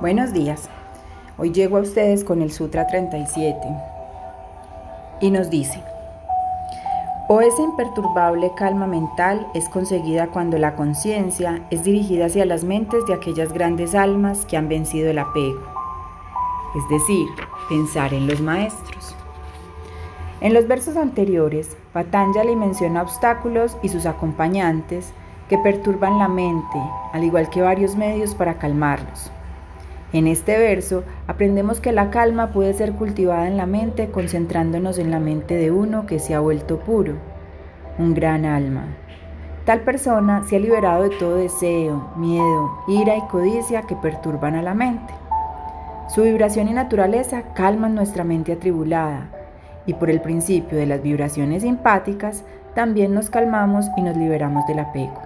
[0.00, 0.70] Buenos días.
[1.36, 3.58] Hoy llego a ustedes con el Sutra 37
[5.20, 5.82] y nos dice,
[7.28, 13.04] o esa imperturbable calma mental es conseguida cuando la conciencia es dirigida hacia las mentes
[13.04, 15.60] de aquellas grandes almas que han vencido el apego,
[16.74, 17.28] es decir,
[17.68, 19.14] pensar en los maestros.
[20.40, 25.12] En los versos anteriores, Patanjali menciona obstáculos y sus acompañantes
[25.50, 26.80] que perturban la mente,
[27.12, 29.30] al igual que varios medios para calmarlos.
[30.12, 35.10] En este verso aprendemos que la calma puede ser cultivada en la mente concentrándonos en
[35.12, 37.14] la mente de uno que se ha vuelto puro,
[37.96, 38.86] un gran alma.
[39.64, 44.62] Tal persona se ha liberado de todo deseo, miedo, ira y codicia que perturban a
[44.62, 45.14] la mente.
[46.08, 49.28] Su vibración y naturaleza calman nuestra mente atribulada
[49.86, 52.42] y por el principio de las vibraciones simpáticas
[52.74, 55.20] también nos calmamos y nos liberamos del apego.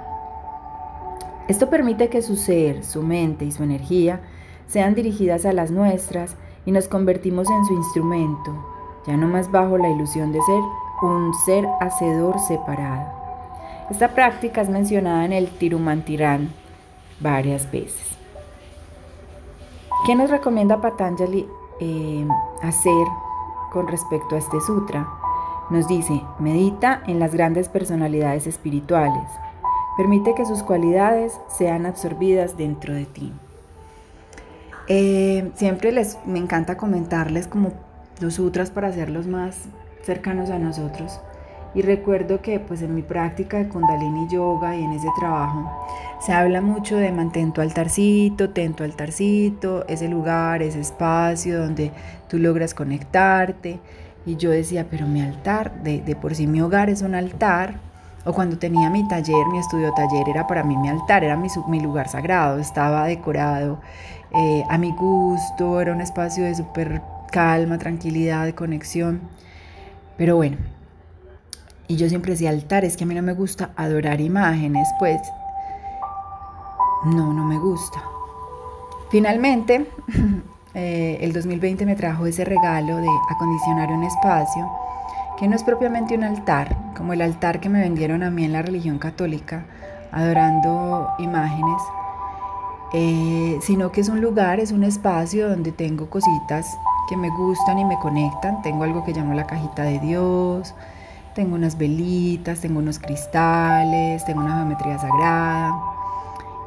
[1.49, 4.21] Esto permite que su ser, su mente y su energía
[4.67, 8.53] sean dirigidas a las nuestras y nos convertimos en su instrumento,
[9.07, 10.61] ya no más bajo la ilusión de ser
[11.03, 13.07] un ser hacedor separado.
[13.91, 16.51] Esta práctica es mencionada en el Tirumantirán
[17.21, 18.17] varias veces.
[20.07, 21.47] ¿Qué nos recomienda Patanjali
[21.81, 22.27] eh,
[22.63, 23.07] hacer
[23.73, 25.09] con respecto a este sutra?
[25.71, 29.25] Nos dice, medita en las grandes personalidades espirituales.
[29.97, 33.33] Permite que sus cualidades sean absorbidas dentro de ti.
[34.89, 37.73] Eh, siempre les, me encanta comentarles como
[38.21, 39.63] los sutras para hacerlos más
[40.03, 41.21] cercanos a nosotros.
[41.75, 45.69] Y recuerdo que pues en mi práctica de Kundalini Yoga y en ese trabajo
[46.21, 51.91] se habla mucho de mantén tu altarcito, ten tu altarcito, ese lugar, ese espacio donde
[52.29, 53.81] tú logras conectarte.
[54.25, 57.81] Y yo decía, pero mi altar, de, de por sí mi hogar es un altar,
[58.25, 61.81] o cuando tenía mi taller, mi estudio taller, era para mí mi altar, era mi,
[61.81, 63.81] lugar sagrado, estaba decorado
[64.33, 69.21] eh, a mi gusto, era un espacio de súper calma, tranquilidad, conexión.
[70.17, 70.57] Pero bueno,
[71.87, 75.21] y yo siempre decía altar, es que a mí no me gusta adorar imágenes, pues
[77.05, 78.03] no, no me gusta.
[79.11, 79.87] Finalmente,
[80.75, 84.84] eh, el 2020 me trajo ese regalo de acondicionar un espacio
[85.39, 88.53] que no es propiamente un altar, como el altar que me vendieron a mí en
[88.53, 89.65] la religión católica,
[90.13, 91.83] adorando imágenes,
[92.93, 96.79] eh, sino que es un lugar, es un espacio donde tengo cositas
[97.09, 98.63] que me gustan y me conectan.
[98.63, 100.75] Tengo algo que llamo la cajita de Dios,
[101.35, 105.75] tengo unas velitas, tengo unos cristales, tengo una geometría sagrada.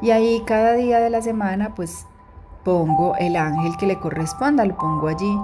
[0.02, 2.06] Y ahí cada día de la semana pues
[2.64, 5.34] pongo el ángel que le corresponda, lo pongo allí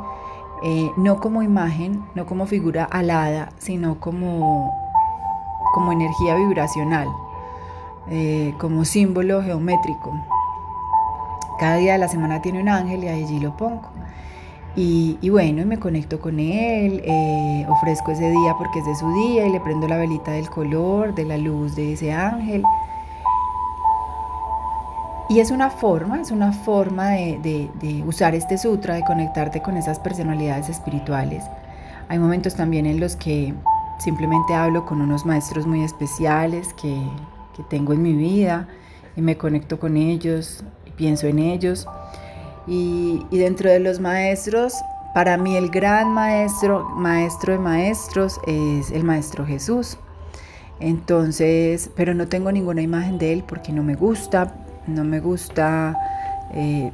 [0.63, 4.73] eh, no como imagen, no como figura alada, sino como,
[5.75, 7.09] como energía vibracional,
[8.09, 10.13] eh, como símbolo geométrico.
[11.59, 13.89] Cada día de la semana tiene un ángel y allí lo pongo.
[14.77, 19.47] Y, bueno, me conecto con él, eh, ofrezco ese día porque es de su día
[19.47, 22.65] y le prendo la velita del color, de la luz de ese ángel.
[25.29, 29.99] Y es una forma, es una forma de, usar este sutra, de conectarte con esas
[29.99, 31.45] personalidades espirituales.
[32.09, 33.55] Hay momentos también en los que
[33.99, 36.95] simplemente hablo con unos maestros muy especiales que,
[37.71, 38.67] tengo en mi vida
[39.17, 41.87] y me conecto con ellos y pienso en ellos.
[42.67, 44.75] Y, dentro de los maestros,
[45.15, 49.97] para mí el gran maestro, maestro de maestros, es el maestro Jesús.
[50.81, 55.97] Entonces, pero no tengo ninguna imagen de él porque no me gusta, no me gusta
[56.53, 56.91] eh,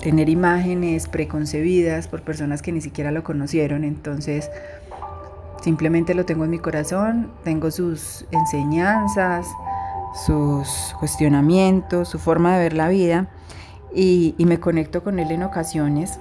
[0.00, 4.50] tener imágenes preconcebidas por personas que ni siquiera lo conocieron, entonces
[5.62, 9.46] simplemente lo tengo en mi corazón, tengo sus enseñanzas,
[10.26, 13.28] sus cuestionamientos, su forma de ver la vida
[13.94, 16.18] y, y me conecto con él en ocasiones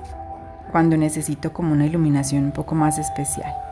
[0.72, 3.70] cuando necesito como una iluminación un poco más especial.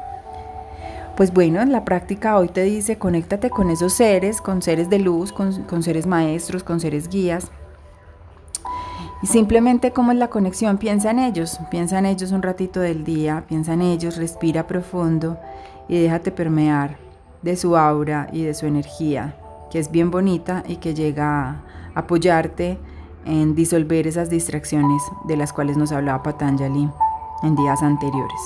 [1.19, 4.99] Pues bueno, en la práctica hoy te dice, conéctate con esos seres, con seres de
[4.99, 7.51] luz, con, seres maestros, con seres guías.
[9.21, 13.03] Y simplemente cómo es la conexión, piensa en ellos, piensa en ellos un ratito del
[13.03, 15.37] día, piensa en ellos, respira profundo
[15.89, 16.95] y déjate permear
[17.41, 19.35] de su aura y de su energía,
[19.71, 21.61] que es bien bonita y que llega a
[21.95, 22.79] apoyarte
[23.25, 26.89] en disolver esas distracciones de las cuales nos hablaba Patanjali
[27.43, 28.39] en días anteriores.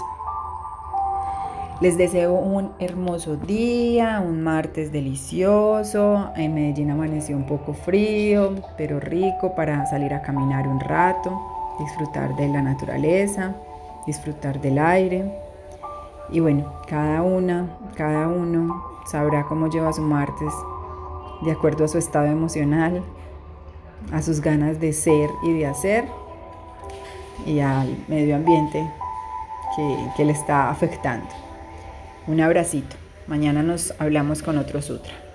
[1.84, 6.30] Les deseo un hermoso día, un martes delicioso.
[6.38, 12.38] En Medellín amaneció un poco frío, pero rico para salir a caminar un rato, disfrutar
[12.38, 13.54] de la naturaleza,
[14.08, 15.30] disfrutar del aire.
[16.30, 20.54] Y bueno, cada una, cada uno sabrá cómo lleva su martes
[21.42, 23.04] de acuerdo a su estado emocional
[24.14, 26.06] a sus ganas de ser y de hacer
[27.46, 28.90] y al medio ambiente
[29.76, 31.28] que, que le está afectando.
[32.26, 32.96] Un abracito.
[33.28, 35.33] Mañana nos hablamos con otro sutra.